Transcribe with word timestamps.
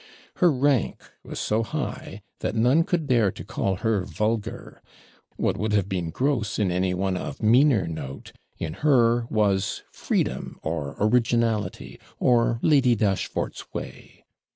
Her 0.37 0.51
rank 0.51 0.99
was 1.23 1.39
so 1.39 1.61
high 1.61 2.23
that 2.39 2.55
none 2.55 2.85
could 2.85 3.05
dare 3.05 3.31
to 3.33 3.43
call 3.43 3.75
her 3.75 4.03
vulgar; 4.03 4.81
what 5.35 5.57
would 5.57 5.73
have 5.73 5.87
been 5.87 6.09
gross 6.09 6.57
in 6.57 6.71
any 6.71 6.95
one 6.95 7.15
of 7.15 7.43
meaner 7.43 7.85
note, 7.87 8.31
in 8.57 8.73
her 8.81 9.27
was 9.29 9.83
freedom, 9.91 10.59
or 10.63 10.95
originality, 10.99 11.99
or 12.19 12.57
Lady 12.63 12.95
Dashfort's 12.95 13.71
way. 13.75 14.25